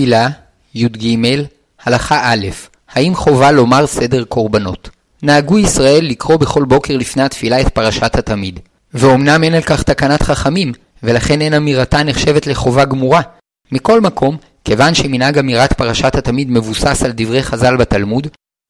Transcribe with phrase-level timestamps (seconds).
[0.00, 0.28] תפילה,
[0.74, 1.16] י"ג,
[1.84, 2.46] הלכה א',
[2.92, 4.90] האם חובה לומר סדר קורבנות?
[5.22, 8.60] נהגו ישראל לקרוא בכל בוקר לפני התפילה את פרשת התמיד.
[8.94, 13.20] ואומנם אין על כך תקנת חכמים, ולכן אין אמירתה נחשבת לחובה גמורה.
[13.72, 18.26] מכל מקום, כיוון שמנהג אמירת פרשת התמיד מבוסס על דברי חז"ל בתלמוד,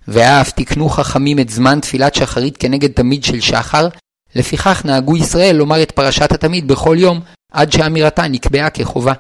[0.09, 3.89] ואף תיקנו חכמים את זמן תפילת שחרית כנגד תמיד של שחר,
[4.35, 7.21] לפיכך נהגו ישראל לומר את פרשת התמיד בכל יום,
[7.53, 9.13] עד שאמירתה נקבעה כחובה.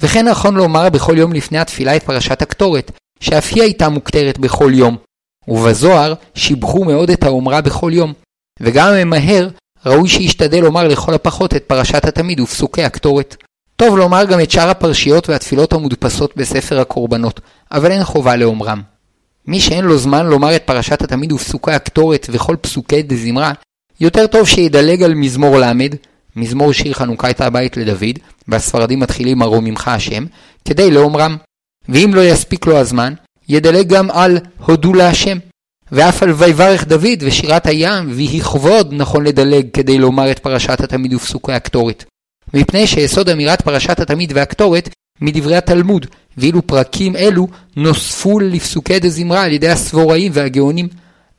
[0.00, 2.90] וכן נכון לומר בכל יום לפני התפילה את פרשת הקטורת,
[3.20, 4.96] שאף היא הייתה מוכתרת בכל יום.
[5.48, 8.12] ובזוהר שיבחו מאוד את האומרה בכל יום.
[8.60, 9.48] וגם ממהר,
[9.86, 13.36] ראוי שישתדל לומר לכל הפחות את פרשת התמיד ופסוקי הקטורת.
[13.76, 17.40] טוב לומר גם את שאר הפרשיות והתפילות המודפסות בספר הקורבנות,
[17.72, 18.82] אבל אין חובה לאומרם.
[19.46, 23.52] מי שאין לו זמן לומר את פרשת התמיד ופסוקי הקטורת וכל פסוקי דזמרה,
[24.00, 25.72] יותר טוב שידלג על מזמור ל',
[26.36, 28.18] מזמור שיר חנוכת הבית לדוד,
[28.48, 30.24] והספרדים מתחילים ארוממך השם,
[30.64, 31.36] כדי לאומרם.
[31.88, 33.14] ואם לא יספיק לו הזמן,
[33.48, 35.38] ידלג גם על הודו להשם.
[35.92, 41.14] ואף על ויברך דוד ושירת הים, ויהי כבוד נכון לדלג כדי לומר את פרשת התמיד
[41.14, 42.04] ופסוקי הקטורת.
[42.54, 44.88] מפני שיסוד אמירת פרשת התמיד והקטורת
[45.20, 46.06] מדברי התלמוד,
[46.38, 50.88] ואילו פרקים אלו נוספו לפסוקי דזמרה על ידי הסבוראים והגאונים.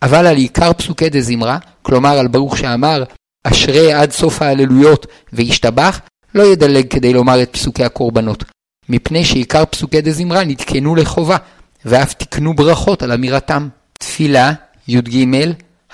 [0.01, 3.03] אבל על עיקר פסוקי דזמרה, כלומר על ברוך שאמר,
[3.43, 5.99] אשרי עד סוף ההללויות וישתבח,
[6.35, 8.43] לא ידלג כדי לומר את פסוקי הקורבנות,
[8.89, 11.37] מפני שעיקר פסוקי דזמרה נתקנו לחובה,
[11.85, 13.67] ואף תקנו ברכות על אמירתם.
[13.99, 14.53] תפילה,
[14.87, 15.25] י"ג,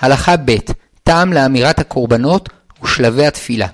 [0.00, 0.56] הלכה ב'
[1.02, 2.48] טעם לאמירת הקורבנות
[2.82, 3.66] ושלבי התפילה.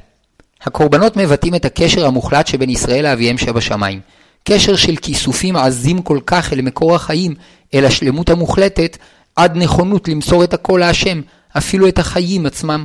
[0.62, 4.00] הקורבנות מבטאים את הקשר המוחלט שבין ישראל לאביהם שבשמיים.
[4.44, 7.34] קשר של כיסופים עזים כל כך אל מקור החיים,
[7.74, 8.96] אל השלמות המוחלטת,
[9.36, 11.20] עד נכונות למסור את הכל להשם,
[11.58, 12.84] אפילו את החיים עצמם.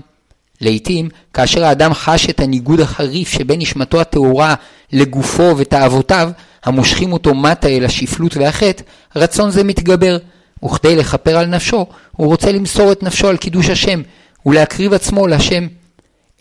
[0.62, 4.56] לעתים, כאשר האדם חש את הניגוד החריף שבין נשמתו הטהורה
[4.94, 6.30] לגופו ותאוותיו,
[6.64, 8.84] המושכים אותו מטה אל השפלות והחטא,
[9.16, 10.18] רצון זה מתגבר,
[10.66, 14.02] וכדי לכפר על נפשו, הוא רוצה למסור את נפשו על קידוש השם,
[14.46, 15.68] ולהקריב עצמו להשם.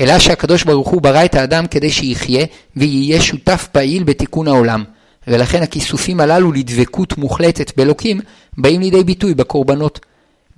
[0.00, 4.84] אלא שהקדוש ברוך הוא ברא את האדם כדי שיחיה, ויהיה שותף פעיל בתיקון העולם.
[5.28, 8.20] ולכן הכיסופים הללו לדבקות מוחלטת באלוקים,
[8.58, 10.00] באים לידי ביטוי בקורבנות.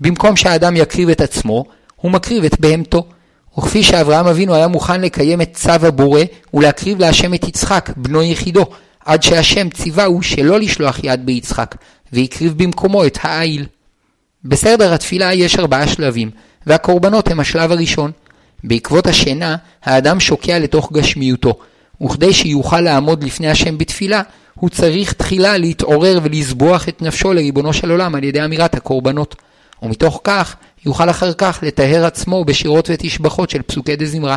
[0.00, 1.64] במקום שהאדם יקריב את עצמו,
[1.96, 3.04] הוא מקריב את בהמתו.
[3.58, 6.20] וכפי שאברהם אבינו היה מוכן לקיים את צו הבורא
[6.54, 8.66] ולהקריב להשם את יצחק, בנו יחידו,
[9.04, 11.74] עד שהשם ציווהו שלא לשלוח יד ביצחק,
[12.12, 13.66] והקריב במקומו את העיל.
[14.44, 16.30] בסדר התפילה יש ארבעה שלבים,
[16.66, 18.10] והקורבנות הם השלב הראשון.
[18.64, 21.58] בעקבות השינה, האדם שוקע לתוך גשמיותו,
[22.02, 24.22] וכדי שיוכל לעמוד לפני השם בתפילה,
[24.54, 29.34] הוא צריך תחילה להתעורר ולסבוח את נפשו לריבונו של עולם על ידי אמירת הקורבנות.
[29.82, 30.56] ומתוך כך
[30.86, 34.36] יוכל אחר כך לטהר עצמו בשירות ותשבחות של פסוקי דזמרה.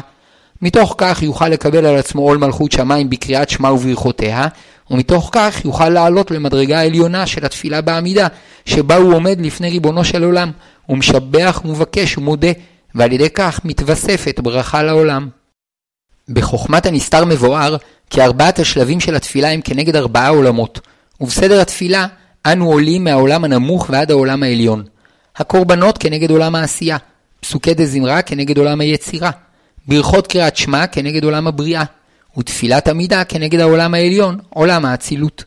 [0.62, 4.47] מתוך כך יוכל לקבל על עצמו עול מלכות שמיים בקריאת שמע וברכותיה,
[4.91, 8.28] ומתוך כך יוכל לעלות למדרגה העליונה של התפילה בעמידה,
[8.66, 10.52] שבה הוא עומד לפני ריבונו של עולם,
[10.90, 12.52] ומשבח ומבקש ומודה,
[12.96, 15.29] ועל ידי כך מתווספת ברכה לעולם.
[16.29, 17.78] בחוכמת הנסתר מבואר
[18.09, 20.79] כי ארבעת השלבים של התפילה הם כנגד ארבעה עולמות,
[21.22, 22.08] ובסדר התפילה
[22.46, 24.84] אנו עולים מהעולם הנמוך ועד העולם העליון.
[25.35, 26.97] הקורבנות כנגד עולם העשייה,
[27.39, 29.31] פסוקי דזמרה כנגד עולם היצירה,
[29.87, 31.83] ברכות קריאת שמע כנגד עולם הבריאה,
[32.37, 35.43] ותפילת עמידה כנגד העולם העליון, עולם האצילות.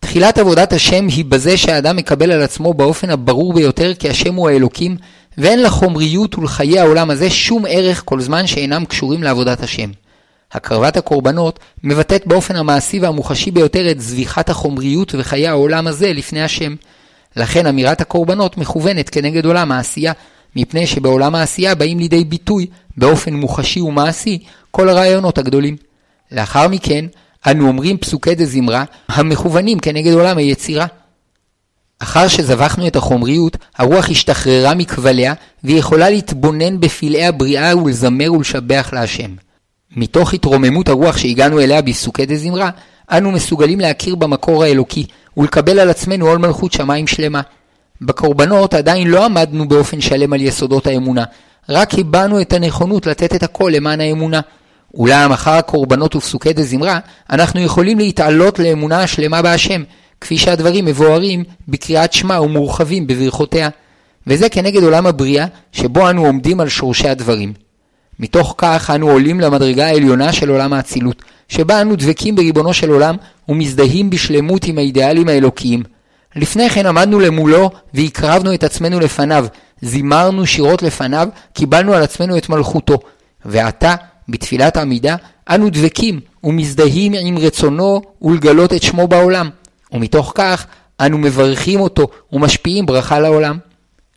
[0.00, 4.48] תחילת עבודת השם היא בזה שהאדם מקבל על עצמו באופן הברור ביותר כי השם הוא
[4.48, 4.96] האלוקים,
[5.38, 9.90] ואין לחומריות ולחיי העולם הזה שום ערך כל זמן שאינם קשורים לעבודת השם.
[10.52, 16.74] הקרבת הקורבנות מבטאת באופן המעשי והמוחשי ביותר את זביחת החומריות וחיי העולם הזה לפני השם.
[17.36, 20.12] לכן אמירת הקורבנות מכוונת כנגד עולם העשייה,
[20.56, 22.66] מפני שבעולם העשייה באים לידי ביטוי
[22.96, 24.38] באופן מוחשי ומעשי
[24.70, 25.76] כל הרעיונות הגדולים.
[26.32, 27.04] לאחר מכן,
[27.46, 30.86] אנו אומרים פסוקי דזמרה המכוונים כנגד עולם היצירה.
[31.98, 35.34] אחר שזבחנו את החומריות, הרוח השתחררה מכבליה,
[35.64, 39.30] והיא יכולה להתבונן בפלאי הבריאה ולזמר ולשבח להשם.
[39.96, 42.70] מתוך התרוממות הרוח שהגענו אליה בפסוקי דזמרה,
[43.10, 45.06] אנו מסוגלים להכיר במקור האלוקי,
[45.36, 47.40] ולקבל על עצמנו עול מלכות שמיים שלמה.
[48.00, 51.24] בקורבנות עדיין לא עמדנו באופן שלם על יסודות האמונה,
[51.68, 54.40] רק הבענו את הנכונות לתת את הכל למען האמונה.
[54.94, 56.98] אולם אחר הקורבנות ופסוקי דזמרה,
[57.30, 59.82] אנחנו יכולים להתעלות לאמונה השלמה בהשם,
[60.20, 63.68] כפי שהדברים מבוארים בקריאת שמע ומורחבים בברכותיה.
[64.26, 67.52] וזה כנגד עולם הבריאה, שבו אנו עומדים על שורשי הדברים.
[68.20, 73.16] מתוך כך אנו עולים למדרגה העליונה של עולם האצילות, שבה אנו דבקים בריבונו של עולם
[73.48, 75.82] ומזדהים בשלמות עם האידיאלים האלוקיים.
[76.36, 79.46] לפני כן עמדנו למולו והקרבנו את עצמנו לפניו,
[79.82, 82.98] זימרנו שירות לפניו, קיבלנו על עצמנו את מלכותו.
[83.44, 83.94] ועתה,
[84.28, 85.16] בתפילת עמידה,
[85.50, 89.50] אנו דבקים ומזדהים עם רצונו ולגלות את שמו בעולם.
[89.92, 90.66] ומתוך כך
[91.00, 93.58] אנו מברכים אותו ומשפיעים ברכה לעולם.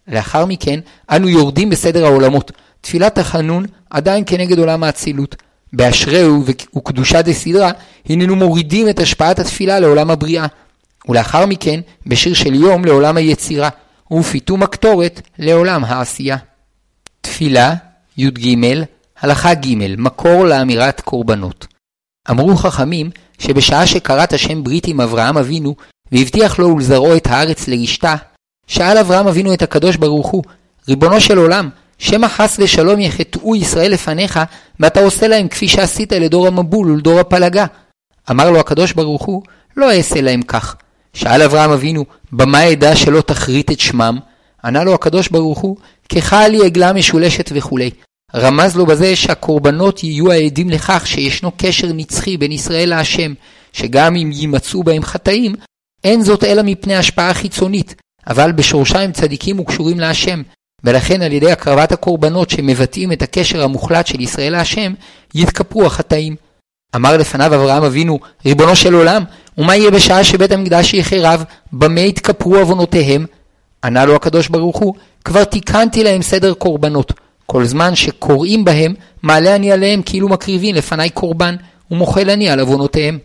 [0.08, 2.52] לאחר מכן, אנו יורדים בסדר העולמות.
[2.86, 5.36] תפילת החנון עדיין כנגד עולם האצילות.
[5.74, 6.44] באשריהו
[6.76, 7.72] וקדושה דסדרה,
[8.10, 10.46] הננו מורידים את השפעת התפילה לעולם הבריאה.
[11.10, 13.70] ולאחר מכן, בשיר של יום לעולם היצירה,
[14.12, 16.38] ופיתום הקטורת לעולם העשייה.
[17.22, 17.74] תפילה,
[18.18, 18.56] י"ג,
[19.22, 21.68] הלכה ג', מקור לאמירת קורבנות.
[22.30, 23.10] אמרו חכמים
[23.40, 25.76] שבשעה שכרת השם ברית עם אברהם אבינו,
[26.12, 28.16] והבטיח לו ולזרעו את הארץ לרשתה,
[28.68, 30.44] שאל אברהם אבינו את הקדוש ברוך הוא,
[30.88, 34.40] ריבונו של עולם, שמא חס ושלום יחטאו ישראל לפניך,
[34.80, 37.66] ואתה עושה להם כפי שעשית לדור המבול ולדור הפלגה.
[38.32, 39.44] אמר לו הקדוש ברוך הוא,
[39.78, 40.76] לא אעשה להם כך.
[41.14, 44.18] שאל אברהם אבינו, במה אדע שלא תכרית את שמם?
[44.64, 45.78] ענה לו הקדוש ברוך הוא,
[46.10, 47.90] ככה לי עגלה משולשת וכולי.
[48.36, 53.34] רמז לו בזה שהקורבנות יהיו העדים לכך שישנו קשר נצחי בין ישראל להשם,
[53.74, 55.56] שגם אם יימצאו בהם חטאים,
[56.04, 57.96] אין זאת אלא מפני השפעה חיצונית,
[58.28, 60.42] אבל בשורשה הם צדיקים וקשורים להשם,
[60.86, 64.94] ולכן על ידי הקרבת הקורבנות שמבטאים את הקשר המוחלט של ישראל להשם,
[65.36, 66.36] יתכפרו החטאים.
[66.96, 69.24] אמר לפניו אברהם אבינו, ריבונו של עולם,
[69.58, 71.44] ומה יהיה בשעה שבית המקדש יחרב,
[71.74, 73.26] במה יתכפרו עוונותיהם?
[73.84, 74.96] ענה לו הקדוש ברוך הוא,
[75.26, 77.14] כבר תיקנתי להם סדר קורבנות.
[77.46, 78.94] כל זמן שקוראים בהם,
[79.24, 81.56] מעלה אני עליהם כאילו מקריבים לפניי קורבן,
[81.92, 83.20] ומוחל אני על עוונותיהם.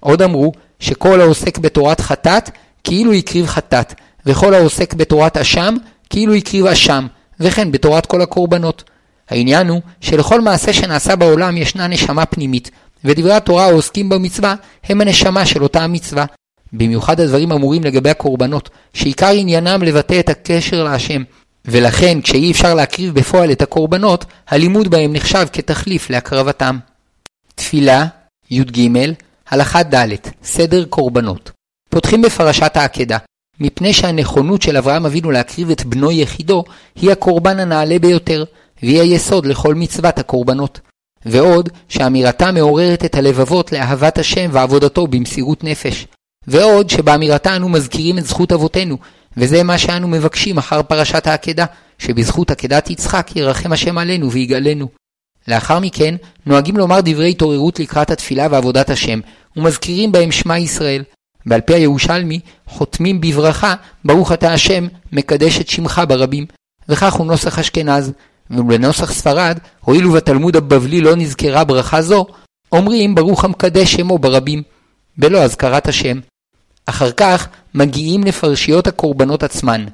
[0.00, 2.50] עוד אמרו, שכל העוסק בתורת חטאת,
[2.84, 3.94] כאילו הקריב חטאת,
[4.26, 5.76] וכל העוסק בתורת אשם,
[6.10, 7.06] כאילו הקריב אשם,
[7.40, 8.84] וכן בתורת כל הקורבנות.
[9.30, 12.70] העניין הוא שלכל מעשה שנעשה בעולם ישנה נשמה פנימית,
[13.04, 14.54] ודברי התורה העוסקים במצווה
[14.84, 16.24] הם הנשמה של אותה המצווה.
[16.72, 21.22] במיוחד הדברים אמורים לגבי הקורבנות, שעיקר עניינם לבטא את הקשר להשם,
[21.64, 26.78] ולכן כשאי אפשר להקריב בפועל את הקורבנות, הלימוד בהם נחשב כתחליף להקרבתם.
[27.54, 28.06] תפילה,
[28.50, 28.88] י"ג,
[29.50, 30.14] הלכה ד',
[30.44, 31.50] סדר קורבנות.
[31.90, 33.18] פותחים בפרשת העקדה,
[33.60, 36.64] מפני שהנכונות של אברהם אבינו להקריב את בנו יחידו,
[36.94, 38.44] היא הקורבן הנעלה ביותר,
[38.82, 40.80] והיא היסוד לכל מצוות הקורבנות.
[41.26, 46.06] ועוד, שאמירתה מעוררת את הלבבות לאהבת השם ועבודתו במסירות נפש.
[46.46, 48.96] ועוד, שבאמירתה אנו מזכירים את זכות אבותינו,
[49.36, 51.64] וזה מה שאנו מבקשים אחר פרשת העקדה,
[51.98, 54.88] שבזכות עקדת יצחק ירחם השם עלינו ויגאלנו.
[55.48, 56.14] לאחר מכן,
[56.46, 59.20] נוהגים לומר דברי התעוררות לקראת התפילה ועבודת השם,
[59.56, 61.02] ומזכירים בהם שמע ישראל.
[61.46, 63.74] ועל פי הירושלמי, חותמים בברכה,
[64.04, 66.46] ברוך אתה השם, מקדש את שמך ברבים.
[66.88, 68.12] וכך הוא נוסח אשכנז.
[68.50, 72.26] ובנוסח ספרד, הואיל ובתלמוד הבבלי לא נזכרה ברכה זו,
[72.72, 74.62] אומרים ברוך המקדש שמו ברבים,
[75.18, 76.20] בלא אזכרת השם.
[76.86, 79.84] אחר כך מגיעים לפרשיות הקורבנות עצמן.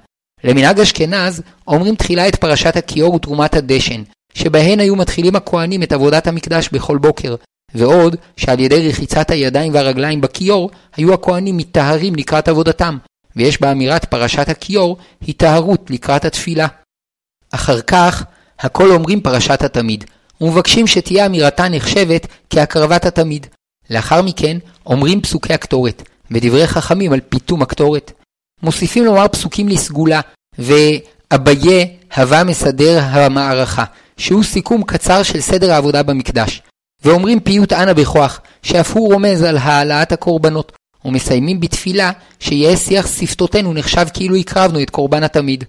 [0.45, 4.03] למנהג אשכנז אומרים תחילה את פרשת הכיור ותרומת הדשן,
[4.35, 7.35] שבהן היו מתחילים הכהנים את עבודת המקדש בכל בוקר,
[7.75, 12.99] ועוד שעל ידי רחיצת הידיים והרגליים בכיור, היו הכהנים מטהרים לקראת עבודתם,
[13.37, 16.67] ויש באמירת פרשת הכיור היטהרות לקראת התפילה.
[17.51, 18.25] אחר כך,
[18.61, 20.05] הכל אומרים פרשת התמיד,
[20.41, 23.47] ומבקשים שתהיה אמירתה נחשבת כהקרבת התמיד.
[23.91, 28.13] לאחר מכן, אומרים פסוקי הקטורת, ודברי חכמים על פיתום הקטורת.
[28.63, 30.21] מוסיפים לומר פסוקים לסגולה,
[30.59, 33.85] ואביה הווה מסדר המערכה,
[34.17, 36.63] שהוא סיכום קצר של סדר העבודה במקדש.
[37.05, 40.73] ואומרים פיוט אנה בכוח, שאף הוא רומז על העלאת הקורבנות,
[41.05, 42.11] ומסיימים בתפילה
[42.41, 45.65] שיהיה שיח שפתותינו נחשב כאילו הקרבנו את קורבן התמיד.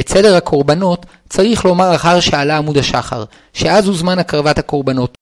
[0.00, 5.18] את סדר הקורבנות צריך לומר אחר שעלה עמוד השחר, שאז הוא זמן הקרבת הקורבנות.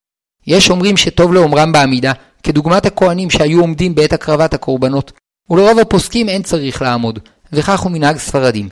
[0.47, 5.13] יש אומרים שטוב לאומרם בעמידה, כדוגמת הכהנים שהיו עומדים בעת הקרבת הקורבנות,
[5.51, 7.19] ולרוב הפוסקים אין צריך לעמוד,
[7.53, 8.69] וכך הוא מנהג ספרדים.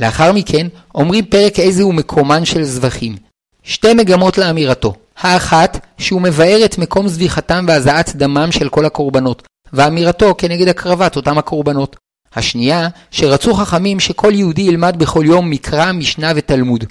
[0.00, 3.16] לאחר מכן אומרים פרק איזה הוא מקומן של זבחים.
[3.62, 4.94] שתי מגמות לאמירתו.
[5.18, 9.42] האחת, שהוא מבאר את מקום זביחתם והזעת דמם של כל הקורבנות,
[9.72, 11.96] ואמירתו כנגד הקרבת אותם הקורבנות.
[12.34, 16.84] השנייה, שרצו חכמים שכל יהודי ילמד בכל יום מקרא, משנה ותלמוד.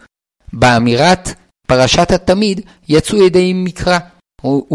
[0.53, 1.33] באמירת
[1.67, 3.97] פרשת התמיד יצאו ידי מקרא,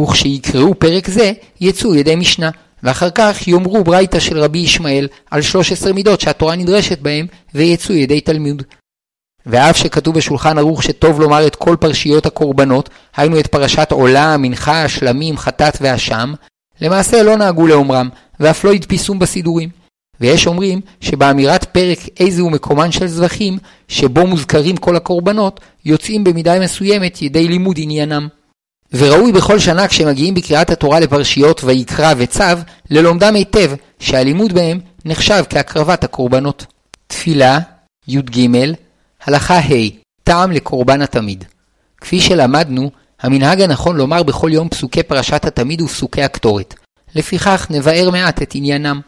[0.02, 2.50] וכשיקראו פרק זה, יצאו ידי משנה.
[2.82, 8.20] ואחר כך יאמרו ברייתא של רבי ישמעאל על 13 מידות שהתורה נדרשת בהם, ויצאו ידי
[8.20, 8.62] תלמוד.
[9.46, 14.88] ואף שכתוב בשולחן ערוך שטוב לומר את כל פרשיות הקורבנות, היינו את פרשת עולה, מנחה,
[14.88, 16.34] שלמים, חטאת ואשם,
[16.80, 18.08] למעשה לא נהגו לאומרם,
[18.40, 19.68] ואף לא הדפיסום בסידורים.
[20.20, 26.60] ויש אומרים שבאמירת פרק איזה הוא מקומן של זבחים, שבו מוזכרים כל הקורבנות, יוצאים במידה
[26.60, 28.28] מסוימת ידי לימוד עניינם.
[28.92, 32.44] וראוי בכל שנה כשמגיעים בקריאת התורה לפרשיות ויקרא וצו,
[32.90, 36.66] ללומדם היטב שהלימוד בהם נחשב כהקרבת הקורבנות.
[37.06, 37.58] תפילה,
[38.08, 38.46] י"ג,
[39.24, 39.90] הלכה ה'
[40.24, 41.44] טעם לקורבן התמיד.
[42.00, 46.74] כפי שלמדנו, המנהג הנכון לומר בכל יום פסוקי פרשת התמיד ופסוקי הקטורת.
[47.14, 49.00] לפיכך נבער מעט את עניינם.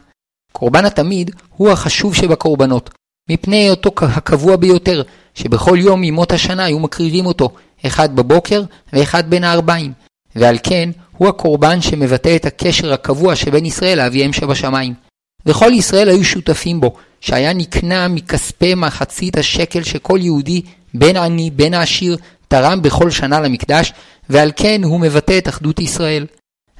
[0.51, 2.89] קורבן התמיד הוא החשוב שבקורבנות,
[3.29, 5.01] מפני היותו הקבוע ביותר,
[5.33, 7.49] שבכל יום מימות השנה היו מקריבים אותו,
[7.85, 9.93] אחד בבוקר ואחד בין הארבעים,
[10.35, 14.93] ועל כן הוא הקורבן שמבטא את הקשר הקבוע שבין ישראל לאביהם שבשמיים.
[15.45, 20.61] וכל ישראל היו שותפים בו, שהיה נקנה מכספי מחצית השקל שכל יהודי,
[20.93, 23.93] בין עני בין העשיר, תרם בכל שנה למקדש,
[24.29, 26.25] ועל כן הוא מבטא את אחדות ישראל.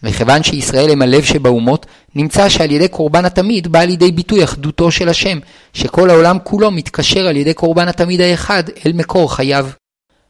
[0.04, 1.86] וכיוון שישראל הם הלב שבאומות,
[2.16, 5.40] נמצא שעל ידי קורבן התמיד בא לידי ביטוי אחדותו של השם,
[5.74, 9.68] שכל העולם כולו מתקשר על ידי קורבן התמיד האחד אל מקור חייו.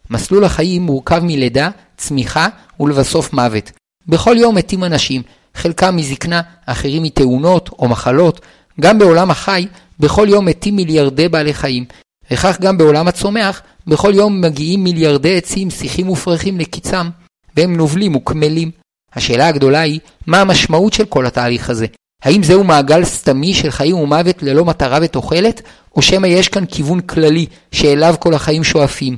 [0.09, 2.47] מסלול החיים מורכב מלידה, צמיחה
[2.79, 3.71] ולבסוף מוות.
[4.07, 5.21] בכל יום מתים אנשים,
[5.55, 8.41] חלקם מזקנה, אחרים מתאונות או מחלות.
[8.81, 9.67] גם בעולם החי,
[9.99, 11.85] בכל יום מתים מיליארדי בעלי חיים.
[12.31, 17.09] וכך גם בעולם הצומח, בכל יום מגיעים מיליארדי עצים, שיחים ופרחים לקיצם,
[17.57, 18.71] והם נובלים וקמלים.
[19.13, 21.85] השאלה הגדולה היא, מה המשמעות של כל התהליך הזה?
[22.23, 25.61] האם זהו מעגל סתמי של חיים ומוות ללא מטרה ותוחלת,
[25.95, 29.17] או שמא יש כאן כיוון כללי שאליו כל החיים שואפים?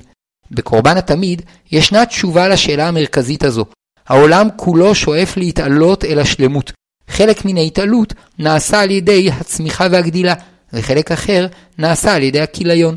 [0.51, 1.41] בקורבן התמיד
[1.71, 3.65] ישנה תשובה לשאלה המרכזית הזו.
[4.07, 6.71] העולם כולו שואף להתעלות אל השלמות.
[7.09, 10.33] חלק מן ההתעלות נעשה על ידי הצמיחה והגדילה,
[10.75, 12.95] וחלק אחר נעשה על ידי הכיליון.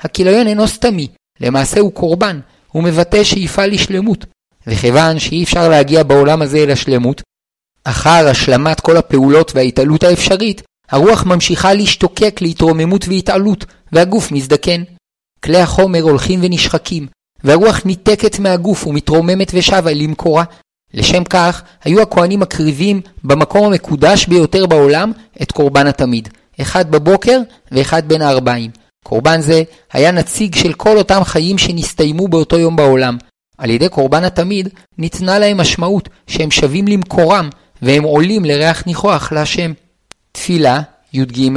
[0.00, 1.08] הכיליון אינו סתמי,
[1.40, 2.40] למעשה הוא קורבן,
[2.72, 4.26] הוא מבטא שאיפה לשלמות.
[4.66, 7.22] וכיוון שאי אפשר להגיע בעולם הזה אל השלמות,
[7.84, 14.82] אחר השלמת כל הפעולות וההתעלות האפשרית, הרוח ממשיכה להשתוקק להתרוממות והתעלות, והגוף מזדקן.
[15.44, 17.06] כלי החומר הולכים ונשחקים,
[17.44, 20.44] והרוח ניתקת מהגוף ומתרוממת ושבה למקורה.
[20.94, 26.28] לשם כך, היו הכהנים מקריבים במקום המקודש ביותר בעולם את קורבן התמיד,
[26.62, 27.40] אחד בבוקר
[27.72, 28.70] ואחד בין הארבעים.
[29.04, 29.62] קורבן זה
[29.92, 33.18] היה נציג של כל אותם חיים שנסתיימו באותו יום בעולם.
[33.58, 37.48] על ידי קורבן התמיד ניתנה להם משמעות שהם שווים למקורם
[37.82, 39.72] והם עולים לריח ניחוח להשם.
[40.32, 40.80] תפילה,
[41.12, 41.50] י"ג,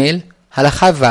[0.56, 1.06] הלכה ו',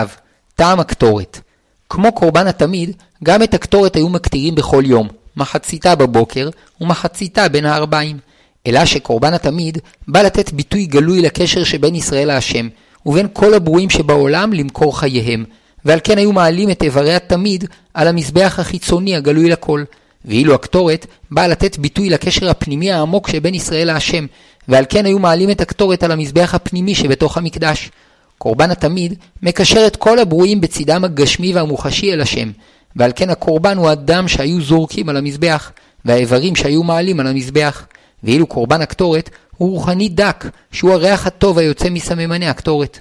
[0.55, 1.41] טעם הקטורת.
[1.89, 6.49] כמו קורבן התמיד, גם את הקטורת היו מקטירים בכל יום, מחציתה בבוקר
[6.81, 8.19] ומחציתה בין הארבעים.
[8.67, 9.79] אלא שקורבן התמיד
[10.09, 12.69] בא לתת ביטוי גלוי לקשר שבין ישראל להשם,
[13.07, 15.45] ובין כל הברואים שבעולם למקור חייהם,
[15.85, 17.65] ועל כן היו מעלים את איברי התמיד
[17.95, 19.85] על המזבח החיצוני הגלוי לכל.
[20.25, 24.27] ואילו הקטורת באה לתת ביטוי לקשר הפנימי העמוק שבין ישראל להשם,
[24.69, 27.91] ועל כן היו מעלים את הקטורת על המזבח הפנימי שבתוך המקדש.
[28.39, 32.51] קורבן התמיד מקשר את כל הברואים בצידם הגשמי והמוחשי אל השם,
[32.97, 35.73] ועל כן הקורבן הוא הדם שהיו זורקים על המזבח,
[36.05, 37.87] והאיברים שהיו מעלים על המזבח.
[38.25, 39.31] ואילו קורבן הקטורת
[39.61, 43.01] הוא רוחני דק, שהוא הריח הטוב היוצא מסממני הקטורת.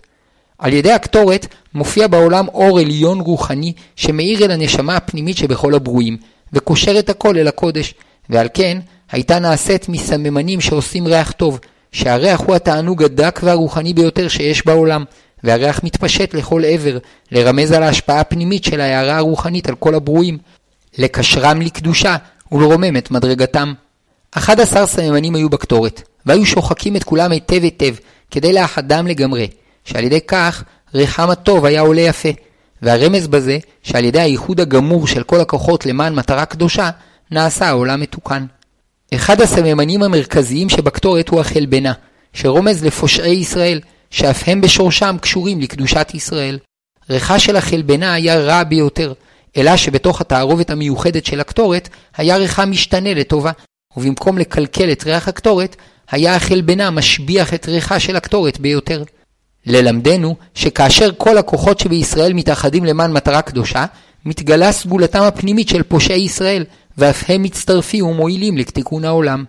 [0.58, 6.18] על ידי הקטורת מופיע בעולם אור עליון רוחני שמאיר אל הנשמה הפנימית שבכל הברואים,
[6.54, 7.94] וקושר את הכל אל הקודש,
[8.30, 8.78] ועל כן
[9.12, 11.60] הייתה נעשית מסממנים שעושים ריח טוב,
[11.92, 15.04] שהריח הוא התענוג הדק והרוחני ביותר שיש בעולם,
[15.44, 16.98] והריח מתפשט לכל עבר,
[17.32, 20.38] לרמז על ההשפעה הפנימית של ההערה הרוחנית על כל הברואים,
[20.98, 22.16] לקשרם לקדושה
[22.52, 23.74] ולרומם את מדרגתם.
[24.32, 27.96] אחד עשר סממנים היו בקטורת, והיו שוחקים את כולם היטב היטב,
[28.32, 29.48] כדי לאחדם לגמרי,
[29.86, 32.30] שעל ידי כך ריחם הטוב היה עולה יפה.
[32.82, 36.90] והרמז בזה, שעל ידי האיחוד הגמור של כל הכוחות למען מטרה קדושה,
[37.32, 38.46] נעשה העולם מתוקן.
[39.16, 41.94] אחד הסממנים המרכזיים שבקטורת הוא החלבנה,
[42.34, 46.60] שרומז לפושעי ישראל, שאף הם בשורשם קשורים לקדושת ישראל.
[47.10, 49.14] ריחה של החלבנה היה רע ביותר,
[49.58, 53.52] אלא שבתוך התערובת המיוחדת של הקטורת, היה ריחה משתנה לטובה,
[53.98, 55.76] ובמקום לקלקל את ריח הקטורת,
[56.12, 59.04] היה החלבנה משביח את ריחה של הקטורת ביותר.
[59.66, 63.86] ללמדנו שכאשר כל הכוחות שבישראל מתאחדים למען מטרה קדושה,
[64.26, 66.66] מתגלה סגולתם הפנימית של פושעי ישראל,
[66.98, 69.44] ואף הם מצטרפים ומועילים לתיקון העולם.